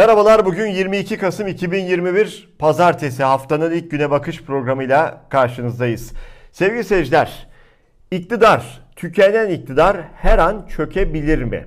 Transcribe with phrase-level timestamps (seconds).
[0.00, 6.12] Merhabalar bugün 22 Kasım 2021 Pazartesi haftanın ilk güne bakış programıyla karşınızdayız.
[6.52, 7.48] Sevgili seyirciler,
[8.10, 11.66] iktidar, tükenen iktidar her an çökebilir mi?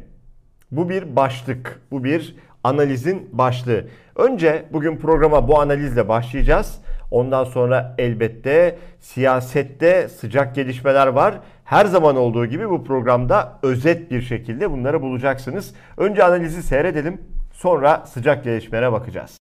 [0.72, 3.88] Bu bir başlık, bu bir analizin başlığı.
[4.16, 6.78] Önce bugün programa bu analizle başlayacağız.
[7.12, 11.40] Ondan sonra elbette siyasette sıcak gelişmeler var.
[11.64, 15.74] Her zaman olduğu gibi bu programda özet bir şekilde bunları bulacaksınız.
[15.98, 17.33] Önce analizi seyredelim.
[17.54, 19.40] Sonra sıcak gelişmelere bakacağız.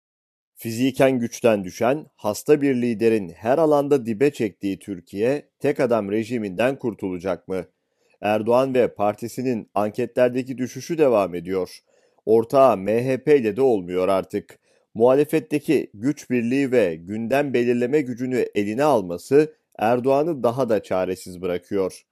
[0.54, 7.48] Fiziken güçten düşen, hasta bir liderin her alanda dibe çektiği Türkiye tek adam rejiminden kurtulacak
[7.48, 7.64] mı?
[8.20, 11.78] Erdoğan ve partisinin anketlerdeki düşüşü devam ediyor.
[12.26, 14.58] Ortağı MHP ile de olmuyor artık.
[14.94, 22.02] Muhalefetteki güç birliği ve gündem belirleme gücünü eline alması Erdoğan'ı daha da çaresiz bırakıyor.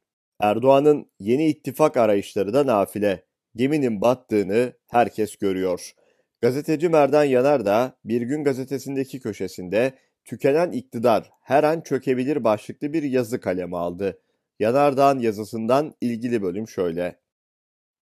[0.41, 3.28] Erdoğan'ın yeni ittifak arayışları da nafile.
[3.59, 5.92] Geminin battığını herkes görüyor.
[6.41, 9.92] Gazeteci Merdan Yanar da Bir Gün gazetesindeki köşesinde
[10.25, 14.19] tükenen iktidar her an çökebilir başlıklı bir yazı kaleme aldı.
[14.59, 17.20] Yanardağ'ın yazısından ilgili bölüm şöyle.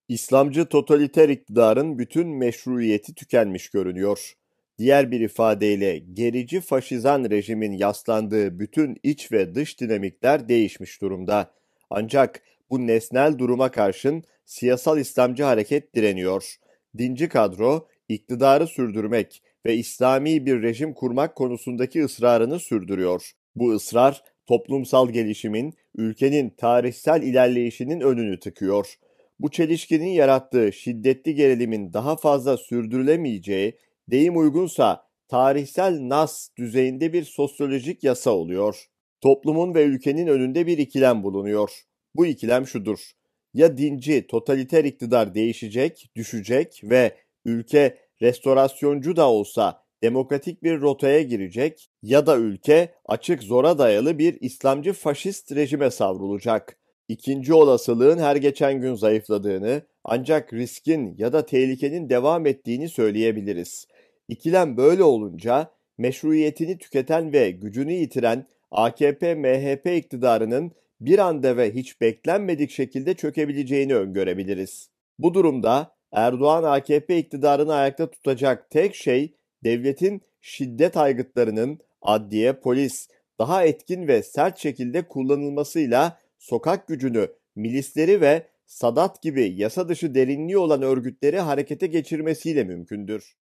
[0.09, 4.33] İslamcı totaliter iktidarın bütün meşruiyeti tükenmiş görünüyor.
[4.79, 11.51] Diğer bir ifadeyle gerici faşizan rejimin yaslandığı bütün iç ve dış dinamikler değişmiş durumda.
[11.91, 16.55] Ancak bu nesnel duruma karşın siyasal İslamcı hareket direniyor.
[16.99, 23.31] Dinci kadro iktidarı sürdürmek ve İslami bir rejim kurmak konusundaki ısrarını sürdürüyor.
[23.57, 28.95] Bu ısrar toplumsal gelişimin, ülkenin tarihsel ilerleyişinin önünü tıkıyor.
[29.39, 33.79] Bu çelişkinin yarattığı şiddetli gerilimin daha fazla sürdürülemeyeceği,
[34.11, 38.85] deyim uygunsa tarihsel nas düzeyinde bir sosyolojik yasa oluyor.
[39.21, 41.71] Toplumun ve ülkenin önünde bir ikilem bulunuyor.
[42.17, 43.11] Bu ikilem şudur.
[43.55, 51.91] Ya dinci, totaliter iktidar değişecek, düşecek ve ülke restorasyoncu da olsa demokratik bir rotaya girecek
[52.03, 56.77] ya da ülke açık zora dayalı bir İslamcı faşist rejime savrulacak.
[57.09, 63.87] İkinci olasılığın her geçen gün zayıfladığını ancak riskin ya da tehlikenin devam ettiğini söyleyebiliriz.
[64.29, 72.71] İkilem böyle olunca meşruiyetini tüketen ve gücünü yitiren AKP-MHP iktidarının bir anda ve hiç beklenmedik
[72.71, 74.91] şekilde çökebileceğini öngörebiliriz.
[75.19, 83.09] Bu durumda Erdoğan AKP iktidarını ayakta tutacak tek şey devletin şiddet aygıtlarının adliye, polis
[83.39, 90.59] daha etkin ve sert şekilde kullanılmasıyla sokak gücünü, milisleri ve Sadat gibi yasa dışı derinliği
[90.59, 93.37] olan örgütleri harekete geçirmesiyle mümkündür.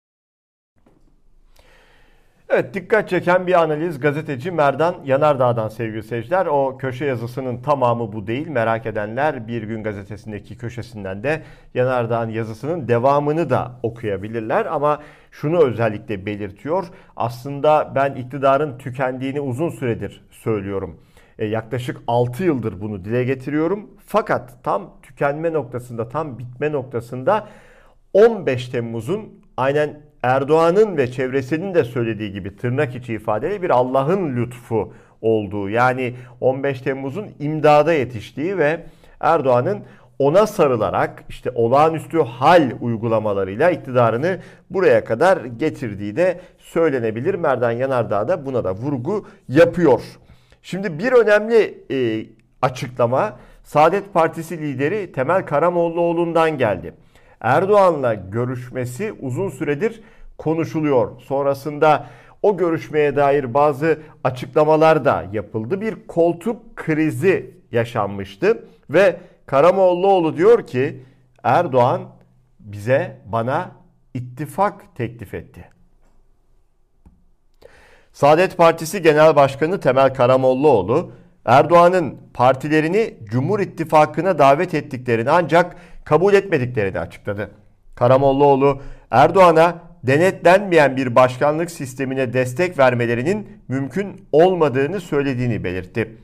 [2.50, 6.46] Evet dikkat çeken bir analiz gazeteci Merdan Yanardağ'dan sevgili seyirciler.
[6.46, 8.48] O köşe yazısının tamamı bu değil.
[8.48, 11.42] Merak edenler Bir Gün gazetesindeki köşesinden de
[11.74, 14.66] Yanardağ'ın yazısının devamını da okuyabilirler.
[14.66, 15.02] Ama
[15.32, 16.86] şunu özellikle belirtiyor.
[17.16, 21.00] Aslında ben iktidarın tükendiğini uzun süredir söylüyorum.
[21.40, 23.90] E, yaklaşık 6 yıldır bunu dile getiriyorum.
[24.06, 27.48] Fakat tam tükenme noktasında, tam bitme noktasında
[28.14, 34.94] 15 Temmuz'un aynen Erdoğan'ın ve çevresinin de söylediği gibi tırnak içi ifadeyle bir Allah'ın lütfu
[35.22, 38.80] olduğu yani 15 Temmuz'un imdada yetiştiği ve
[39.20, 39.80] Erdoğan'ın
[40.20, 47.36] ona sarılarak işte olağanüstü hal uygulamalarıyla iktidarını buraya kadar getirdiği de söylenebilir.
[47.36, 50.02] Merdan Yanardağ da buna da vurgu yapıyor.
[50.62, 52.26] Şimdi bir önemli e,
[52.62, 56.94] açıklama Saadet Partisi lideri Temel Karamollaoğlu'ndan geldi.
[57.42, 60.02] Erdoğan'la görüşmesi uzun süredir
[60.38, 61.22] konuşuluyor.
[61.22, 62.06] Sonrasında
[62.42, 65.82] o görüşmeye dair bazı açıklamalar da yapıldı.
[65.82, 71.04] Bir koltuk krizi yaşanmıştı ve Karamollaoğlu diyor ki
[71.44, 72.02] Erdoğan
[72.60, 73.72] bize bana
[74.14, 75.70] ittifak teklif etti.
[78.14, 81.12] Saadet Partisi Genel Başkanı Temel Karamollaoğlu
[81.46, 87.52] Erdoğan'ın partilerini Cumhur İttifakı'na davet ettiklerini ancak kabul etmediklerini açıkladı.
[87.96, 88.82] Karamollaoğlu
[89.12, 96.18] Erdoğan'a denetlenmeyen bir başkanlık sistemine destek vermelerinin mümkün olmadığını söylediğini belirtti.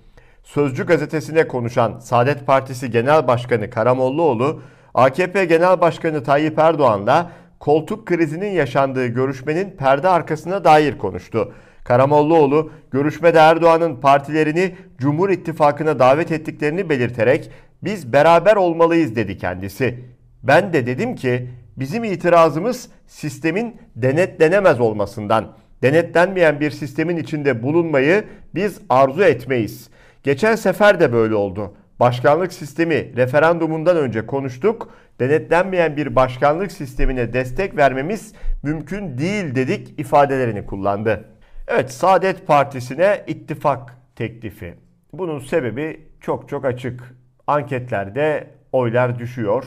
[0.44, 4.62] Sözcü gazetesine konuşan Saadet Partisi Genel Başkanı Karamollaoğlu,
[4.94, 11.54] AKP Genel Başkanı Tayyip Erdoğan'la koltuk krizinin yaşandığı görüşmenin perde arkasına dair konuştu.
[11.84, 17.52] Karamollaoğlu görüşmede Erdoğan'ın partilerini Cumhur İttifakı'na davet ettiklerini belirterek
[17.84, 20.00] biz beraber olmalıyız dedi kendisi.
[20.44, 21.48] Ben de dedim ki
[21.78, 25.54] bizim itirazımız sistemin denetlenemez olmasından.
[25.82, 28.24] Denetlenmeyen bir sistemin içinde bulunmayı
[28.56, 29.90] biz arzu etmeyiz.
[30.24, 31.74] Geçen sefer de böyle oldu.
[32.00, 34.90] Başkanlık sistemi referandumundan önce konuştuk.
[35.20, 38.34] Denetlenmeyen bir başkanlık sistemine destek vermemiz
[38.64, 41.26] mümkün değil dedik ifadelerini kullandı.
[41.68, 44.74] Evet Saadet Partisi'ne ittifak teklifi.
[45.14, 47.16] Bunun sebebi çok çok açık.
[47.48, 49.66] Anketlerde oylar düşüyor.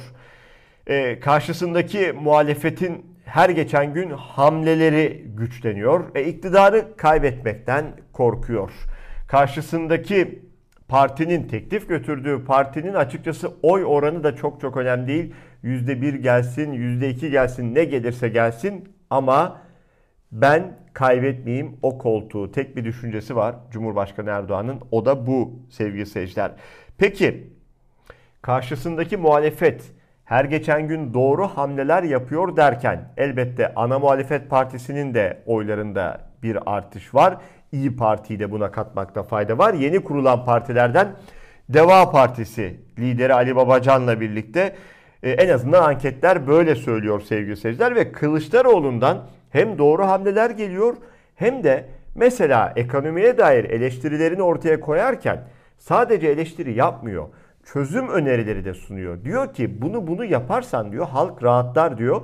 [0.87, 8.71] Ee, karşısındaki muhalefetin her geçen gün hamleleri güçleniyor ve iktidarı kaybetmekten korkuyor.
[9.29, 10.43] Karşısındaki
[10.89, 15.35] partinin teklif götürdüğü partinin açıkçası oy oranı da çok çok önemli değil.
[15.65, 19.61] %1 gelsin, %2 gelsin ne gelirse gelsin ama
[20.33, 22.53] ben kaybetmeyeyim o koltuğu.
[22.53, 24.81] Tek bir düşüncesi var Cumhurbaşkanı Erdoğan'ın.
[24.91, 26.51] O da bu sevgili seyirciler.
[26.99, 27.47] Peki
[28.43, 29.93] karşısındaki muhalefet
[30.25, 37.15] her geçen gün doğru hamleler yapıyor derken elbette ana muhalefet partisinin de oylarında bir artış
[37.15, 37.37] var.
[37.73, 39.75] İyi Parti'yi de buna katmakta fayda var.
[39.75, 41.09] Yeni kurulan partilerden
[41.69, 44.75] Deva Partisi lideri Ali Babacan'la birlikte
[45.23, 50.97] e, en azından anketler böyle söylüyor sevgili seyirciler ve Kılıçdaroğlu'ndan hem doğru hamleler geliyor
[51.35, 55.49] hem de mesela ekonomiye dair eleştirilerini ortaya koyarken
[55.79, 57.29] sadece eleştiri yapmıyor.
[57.65, 59.25] Çözüm önerileri de sunuyor.
[59.25, 62.21] Diyor ki bunu bunu yaparsan diyor halk rahatlar diyor.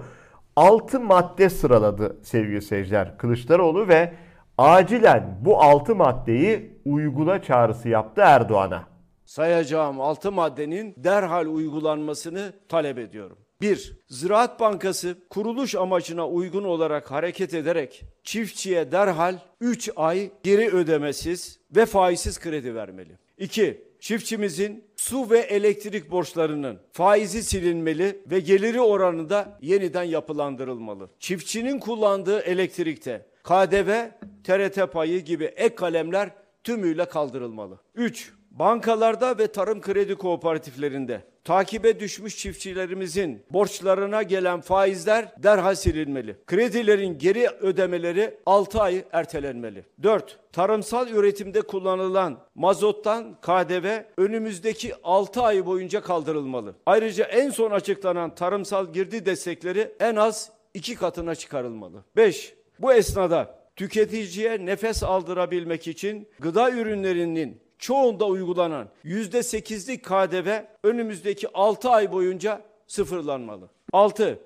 [0.57, 4.13] 6 madde sıraladı sevgili seyirciler Kılıçdaroğlu ve
[4.59, 8.85] acilen bu 6 maddeyi uygula çağrısı yaptı Erdoğan'a.
[9.25, 13.39] Sayacağım 6 maddenin derhal uygulanmasını talep ediyorum.
[13.61, 13.93] 1.
[14.09, 21.87] Ziraat Bankası kuruluş amacına uygun olarak hareket ederek çiftçiye derhal 3 ay geri ödemesiz ve
[21.87, 23.19] faizsiz kredi vermeli.
[23.39, 23.85] 2.
[24.01, 31.11] Çiftçimizin su ve elektrik borçlarının faizi silinmeli ve geliri oranı da yeniden yapılandırılmalı.
[31.19, 34.09] Çiftçinin kullandığı elektrikte KDV,
[34.45, 36.31] TRT payı gibi ek kalemler
[36.65, 37.79] tümüyle kaldırılmalı.
[37.95, 38.33] 3.
[38.61, 46.37] Bankalarda ve tarım kredi kooperatiflerinde takibe düşmüş çiftçilerimizin borçlarına gelen faizler derhal silinmeli.
[46.47, 49.85] Kredilerin geri ödemeleri 6 ay ertelenmeli.
[50.03, 50.39] 4.
[50.53, 56.75] Tarımsal üretimde kullanılan mazottan KDV önümüzdeki 6 ay boyunca kaldırılmalı.
[56.87, 62.05] Ayrıca en son açıklanan tarımsal girdi destekleri en az 2 katına çıkarılmalı.
[62.17, 62.55] 5.
[62.79, 72.13] Bu esnada tüketiciye nefes aldırabilmek için gıda ürünlerinin çoğunda uygulanan %8'lik KDV önümüzdeki 6 ay
[72.13, 73.69] boyunca sıfırlanmalı.
[73.93, 74.39] 6.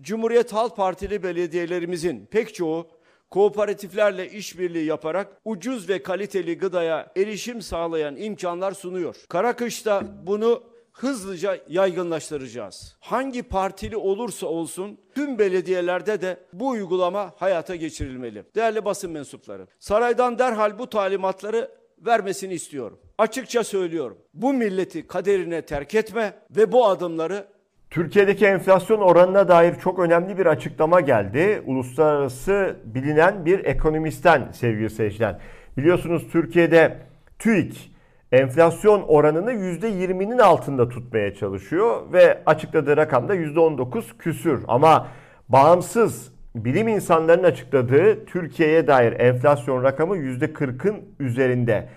[0.00, 2.86] Cumhuriyet Halk Partili belediyelerimizin pek çoğu
[3.30, 9.16] kooperatiflerle işbirliği yaparak ucuz ve kaliteli gıdaya erişim sağlayan imkanlar sunuyor.
[9.28, 10.62] Karakış'ta bunu
[10.92, 12.96] hızlıca yaygınlaştıracağız.
[13.00, 18.44] Hangi partili olursa olsun tüm belediyelerde de bu uygulama hayata geçirilmeli.
[18.54, 21.70] Değerli basın mensupları, saraydan derhal bu talimatları
[22.06, 22.98] vermesini istiyorum.
[23.18, 24.18] Açıkça söylüyorum.
[24.34, 27.46] Bu milleti kaderine terk etme ve bu adımları
[27.90, 31.62] Türkiye'deki enflasyon oranına dair çok önemli bir açıklama geldi.
[31.66, 35.40] Uluslararası bilinen bir ekonomistten sevgili seyirciler.
[35.76, 36.98] Biliyorsunuz Türkiye'de
[37.38, 37.92] TÜİK
[38.32, 44.64] enflasyon oranını %20'nin altında tutmaya çalışıyor ve açıkladığı rakam da %19 küsür.
[44.68, 45.08] Ama
[45.48, 46.32] bağımsız
[46.64, 51.88] bilim insanlarının açıkladığı Türkiye'ye dair enflasyon rakamı %40'ın üzerinde.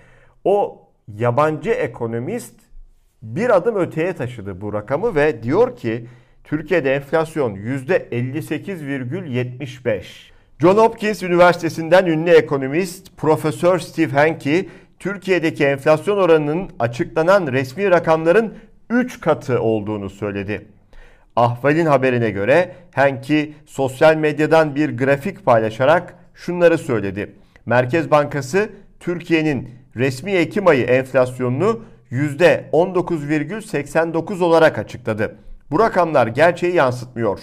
[0.44, 0.82] O
[1.18, 2.56] yabancı ekonomist
[3.22, 6.08] bir adım öteye taşıdı bu rakamı ve diyor ki
[6.44, 10.32] Türkiye'de enflasyon %58,75.
[10.60, 14.66] John Hopkins Üniversitesi'nden ünlü ekonomist Profesör Steve Hanke
[15.00, 18.54] Türkiye'deki enflasyon oranının açıklanan resmi rakamların
[18.90, 20.68] 3 katı olduğunu söyledi.
[21.36, 27.36] Ahval'in haberine göre Henki sosyal medyadan bir grafik paylaşarak şunları söyledi.
[27.66, 28.70] Merkez Bankası
[29.00, 35.36] Türkiye'nin resmi Ekim ayı enflasyonunu %19,89 olarak açıkladı.
[35.72, 37.40] Bu rakamlar gerçeği yansıtmıyor.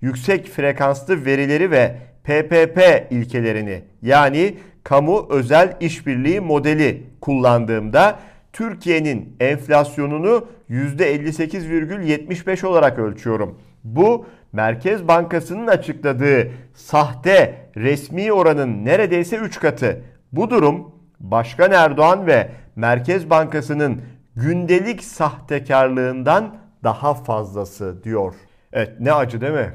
[0.00, 4.54] Yüksek frekanslı verileri ve PPP ilkelerini yani
[4.84, 8.18] kamu özel işbirliği modeli kullandığımda
[8.52, 13.58] Türkiye'nin enflasyonunu %58,75 olarak ölçüyorum.
[13.84, 20.02] Bu Merkez Bankası'nın açıkladığı sahte resmi oranın neredeyse 3 katı.
[20.32, 24.02] Bu durum Başkan Erdoğan ve Merkez Bankası'nın
[24.36, 28.34] gündelik sahtekarlığından daha fazlası diyor.
[28.72, 29.72] Evet ne acı değil mi?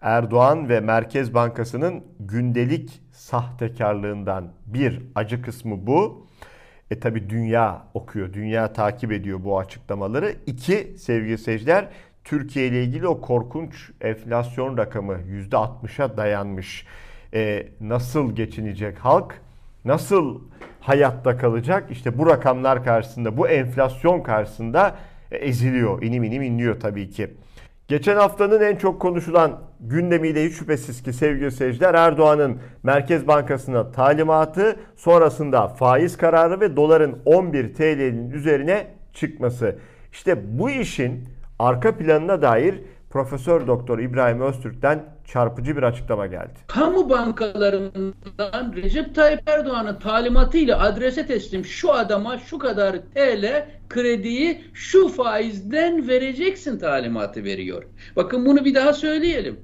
[0.00, 6.26] Erdoğan ve Merkez Bankası'nın gündelik sahtekarlığından bir acı kısmı bu.
[6.90, 10.34] E tabi dünya okuyor, dünya takip ediyor bu açıklamaları.
[10.46, 11.88] İki sevgili seyirciler
[12.24, 15.12] Türkiye ile ilgili o korkunç enflasyon rakamı
[15.50, 16.86] %60'a dayanmış.
[17.34, 19.40] E, nasıl geçinecek halk?
[19.84, 20.40] Nasıl
[20.80, 21.90] hayatta kalacak?
[21.90, 24.96] İşte bu rakamlar karşısında, bu enflasyon karşısında
[25.30, 26.02] e, eziliyor.
[26.02, 27.30] İnim inim inliyor tabii ki.
[27.88, 34.76] Geçen haftanın en çok konuşulan gündemiyle hiç şüphesiz ki sevgili seyirciler Erdoğan'ın Merkez Bankası'na talimatı
[34.96, 39.78] sonrasında faiz kararı ve doların 11 TL'nin üzerine çıkması.
[40.12, 41.24] İşte bu işin
[41.58, 46.58] arka planına dair Profesör Doktor İbrahim Öztürk'ten çarpıcı bir açıklama geldi.
[46.66, 55.08] Kamu bankalarından Recep Tayyip Erdoğan'ın talimatıyla adrese teslim şu adama şu kadar TL krediyi şu
[55.08, 57.82] faizden vereceksin talimatı veriyor.
[58.16, 59.60] Bakın bunu bir daha söyleyelim.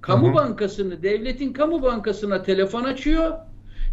[0.00, 0.34] Kamu hı hı.
[0.34, 3.32] bankasını, devletin kamu bankasına telefon açıyor.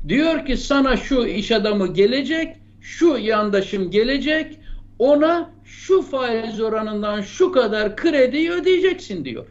[0.07, 4.59] Diyor ki sana şu iş adamı gelecek, şu yandaşım gelecek,
[4.99, 9.45] ona şu faiz oranından şu kadar krediyi ödeyeceksin diyor.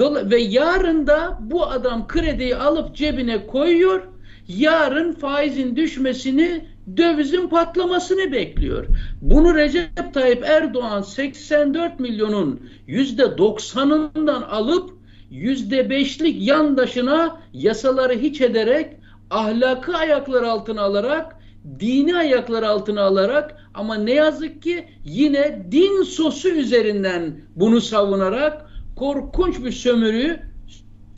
[0.00, 4.02] Ve yarın da bu adam krediyi alıp cebine koyuyor.
[4.48, 6.64] Yarın faizin düşmesini,
[6.96, 8.86] dövizin patlamasını bekliyor.
[9.22, 14.90] Bunu Recep Tayyip Erdoğan 84 milyonun %90'ından alıp
[15.32, 18.96] %5'lik yandaşına yasaları hiç ederek
[19.30, 21.39] ahlakı ayaklar altına alarak
[21.80, 29.64] dini ayaklar altına alarak ama ne yazık ki yine din sosu üzerinden bunu savunarak korkunç
[29.64, 30.38] bir sömürüyü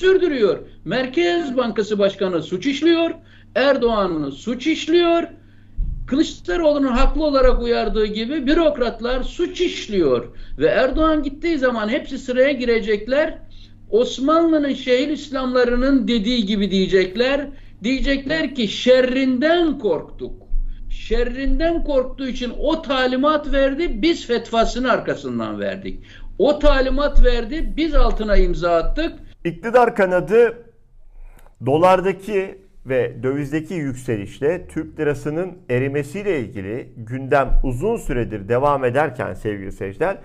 [0.00, 0.58] sürdürüyor.
[0.84, 3.10] Merkez Bankası Başkanı suç işliyor,
[3.54, 5.22] Erdoğan'ın suç işliyor,
[6.06, 10.28] Kılıçdaroğlu'nun haklı olarak uyardığı gibi bürokratlar suç işliyor.
[10.58, 13.38] Ve Erdoğan gittiği zaman hepsi sıraya girecekler.
[13.90, 17.48] Osmanlı'nın şehir İslamlarının dediği gibi diyecekler.
[17.82, 20.42] Diyecekler ki şerrinden korktuk.
[20.90, 26.04] Şerrinden korktuğu için o talimat verdi, biz fetvasını arkasından verdik.
[26.38, 29.12] O talimat verdi, biz altına imza attık.
[29.44, 30.64] İktidar kanadı
[31.66, 40.18] dolardaki ve dövizdeki yükselişle Türk lirasının erimesiyle ilgili gündem uzun süredir devam ederken sevgili seyirciler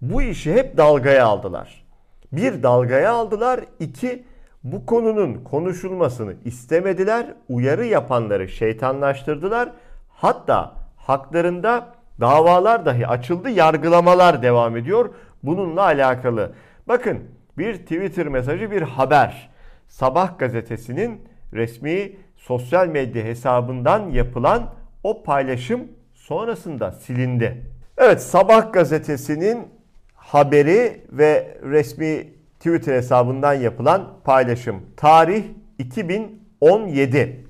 [0.00, 1.84] bu işi hep dalgaya aldılar.
[2.32, 4.24] Bir dalgaya aldılar, iki
[4.64, 9.72] bu konunun konuşulmasını istemediler, uyarı yapanları şeytanlaştırdılar.
[10.08, 16.52] Hatta haklarında davalar dahi açıldı, yargılamalar devam ediyor bununla alakalı.
[16.88, 17.18] Bakın
[17.58, 19.50] bir Twitter mesajı bir haber.
[19.88, 21.20] Sabah gazetesinin
[21.52, 24.70] resmi sosyal medya hesabından yapılan
[25.02, 25.80] o paylaşım
[26.14, 27.66] sonrasında silindi.
[27.98, 29.68] Evet Sabah gazetesinin
[30.14, 34.82] haberi ve resmi Twitter hesabından yapılan paylaşım.
[34.96, 35.44] Tarih
[35.78, 37.46] 2017.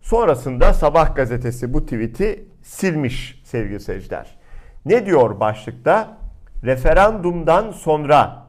[0.00, 4.38] Sonrasında Sabah gazetesi bu tweet'i silmiş sevgili seyirciler.
[4.84, 6.18] Ne diyor başlıkta?
[6.64, 8.46] Referandumdan sonra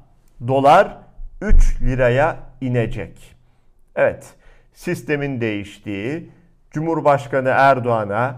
[0.47, 0.97] dolar
[1.41, 3.35] 3 liraya inecek.
[3.95, 4.33] Evet,
[4.73, 6.29] sistemin değiştiği,
[6.71, 8.35] Cumhurbaşkanı Erdoğan'a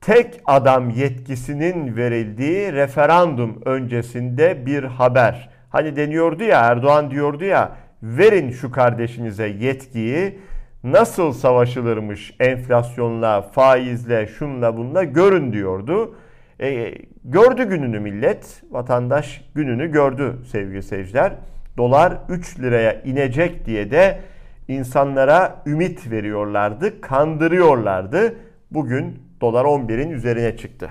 [0.00, 5.57] tek adam yetkisinin verildiği referandum öncesinde bir haber.
[5.70, 10.38] Hani deniyordu ya Erdoğan diyordu ya verin şu kardeşinize yetkiyi
[10.84, 16.14] nasıl savaşılırmış enflasyonla, faizle, şunla bunla görün diyordu.
[16.60, 16.94] E,
[17.24, 21.32] gördü gününü millet, vatandaş gününü gördü sevgili seyirciler.
[21.76, 24.20] Dolar 3 liraya inecek diye de
[24.68, 28.34] insanlara ümit veriyorlardı, kandırıyorlardı.
[28.70, 30.90] Bugün dolar 11'in üzerine çıktı.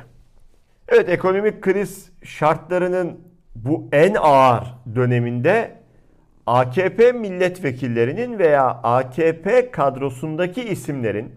[0.88, 3.20] Evet ekonomik kriz şartlarının
[3.66, 4.64] bu en ağır
[4.96, 5.72] döneminde
[6.46, 11.36] AKP milletvekillerinin veya AKP kadrosundaki isimlerin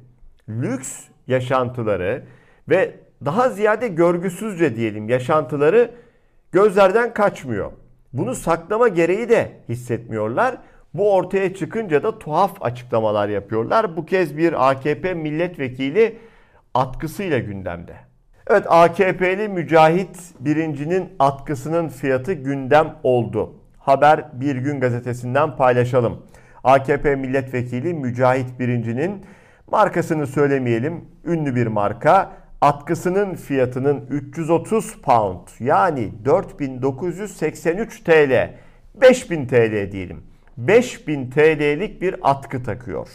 [0.48, 2.22] lüks yaşantıları
[2.68, 5.90] ve daha ziyade görgüsüzce diyelim yaşantıları
[6.52, 7.72] gözlerden kaçmıyor.
[8.12, 10.58] Bunu saklama gereği de hissetmiyorlar.
[10.94, 13.96] Bu ortaya çıkınca da tuhaf açıklamalar yapıyorlar.
[13.96, 16.18] Bu kez bir AKP milletvekili
[16.74, 18.09] atkısıyla gündemde.
[18.50, 23.54] Evet AKP'li Mücahit Birinci'nin atkısının fiyatı gündem oldu.
[23.78, 26.22] Haber Bir Gün gazetesinden paylaşalım.
[26.64, 29.24] AKP milletvekili Mücahit Birinci'nin
[29.70, 31.04] markasını söylemeyelim.
[31.24, 38.54] Ünlü bir marka atkısının fiyatının 330 pound yani 4983 TL
[38.94, 40.22] 5000 TL diyelim.
[40.56, 43.08] 5000 TL'lik bir atkı takıyor.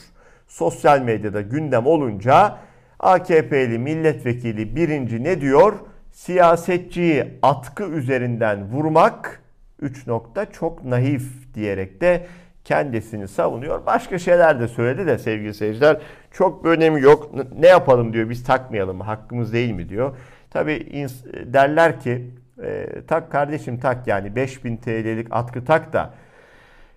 [0.47, 2.57] Sosyal medyada gündem olunca
[3.05, 5.74] AKP'li milletvekili birinci ne diyor?
[6.12, 9.41] Siyasetçiyi atkı üzerinden vurmak
[9.81, 12.27] 3 nokta çok naif diyerek de
[12.63, 13.85] kendisini savunuyor.
[13.85, 15.97] Başka şeyler de söyledi de sevgili seyirciler.
[16.31, 17.31] Çok bir önemi yok.
[17.59, 19.03] Ne yapalım diyor biz takmayalım mı?
[19.03, 20.17] Hakkımız değil mi diyor.
[20.50, 21.05] Tabi
[21.45, 22.27] derler ki
[22.63, 26.13] e, tak kardeşim tak yani 5000 TL'lik atkı tak da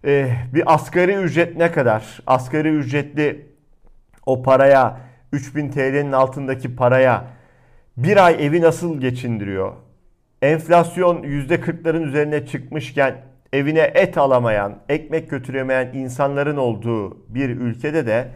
[0.05, 2.21] e, bir asgari ücret ne kadar?
[2.27, 3.47] Asgari ücretli
[4.27, 7.25] o paraya 3000 TL'nin altındaki paraya
[7.97, 9.73] bir ay evi nasıl geçindiriyor?
[10.43, 13.17] Enflasyon %40'ların üzerine çıkmışken
[13.53, 18.29] evine et alamayan, ekmek götüremeyen insanların olduğu bir ülkede de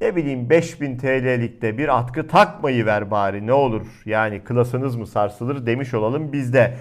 [0.00, 3.86] ne bileyim 5000 TL'likte bir atkı takmayı ver bari ne olur.
[4.06, 6.74] Yani klasınız mı sarsılır demiş olalım biz de.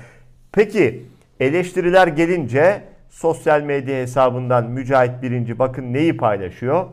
[0.52, 1.06] Peki
[1.40, 6.86] eleştiriler gelince sosyal medya hesabından Mücahit Birinci bakın neyi paylaşıyor?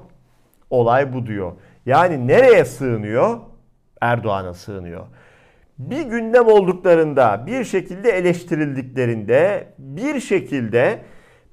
[0.70, 1.52] Olay bu diyor.
[1.90, 3.38] Yani nereye sığınıyor?
[4.00, 5.06] Erdoğan'a sığınıyor.
[5.78, 10.98] Bir gündem olduklarında, bir şekilde eleştirildiklerinde, bir şekilde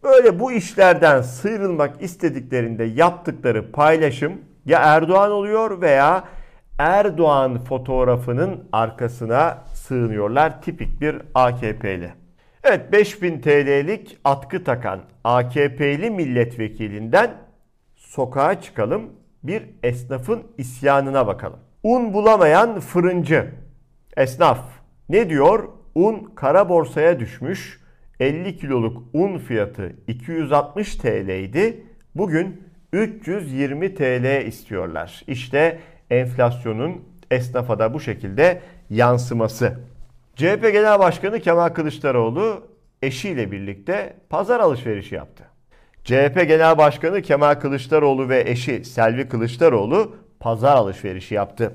[0.04, 4.34] böyle bu işlerden sıyrılmak istediklerinde yaptıkları paylaşım
[4.66, 6.24] ya Erdoğan oluyor veya
[6.80, 10.62] Erdoğan fotoğrafının arkasına sığınıyorlar.
[10.62, 12.14] Tipik bir AKP'li.
[12.64, 17.32] Evet 5000 TL'lik atkı takan AKP'li milletvekilinden
[17.96, 19.17] sokağa çıkalım.
[19.44, 21.60] Bir esnafın isyanına bakalım.
[21.84, 23.52] Un bulamayan fırıncı.
[24.18, 24.60] Esnaf
[25.10, 25.70] ne diyor?
[25.96, 27.82] Un kara borsaya düşmüş.
[28.20, 31.86] 50 kiloluk un fiyatı 260 TL idi.
[32.16, 32.62] Bugün
[32.94, 35.24] 320 TL istiyorlar.
[35.28, 35.80] İşte
[36.10, 39.80] enflasyonun esnafa da bu şekilde yansıması.
[40.36, 42.68] CHP Genel Başkanı Kemal Kılıçdaroğlu
[43.02, 45.47] eşiyle birlikte pazar alışverişi yaptı.
[46.08, 51.74] CHP Genel Başkanı Kemal Kılıçdaroğlu ve eşi Selvi Kılıçdaroğlu pazar alışverişi yaptı.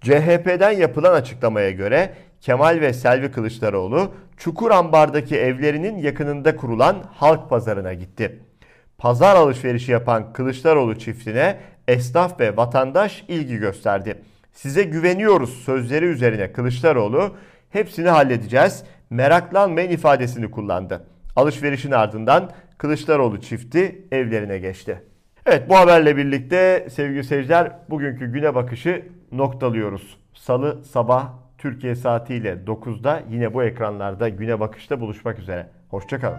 [0.00, 8.40] CHP'den yapılan açıklamaya göre Kemal ve Selvi Kılıçdaroğlu Çukurambar'daki evlerinin yakınında kurulan halk pazarına gitti.
[8.98, 11.56] Pazar alışverişi yapan Kılıçdaroğlu çiftine
[11.88, 14.22] esnaf ve vatandaş ilgi gösterdi.
[14.52, 17.36] Size güveniyoruz sözleri üzerine Kılıçdaroğlu
[17.70, 21.06] hepsini halledeceğiz meraklanmayın ifadesini kullandı.
[21.36, 22.50] Alışverişin ardından
[22.82, 25.02] Kılıçdaroğlu çifti evlerine geçti.
[25.46, 30.16] Evet bu haberle birlikte sevgili seyirciler bugünkü güne bakışı noktalıyoruz.
[30.34, 35.68] Salı sabah Türkiye saatiyle 9'da yine bu ekranlarda güne bakışta buluşmak üzere.
[35.88, 36.38] Hoşçakalın.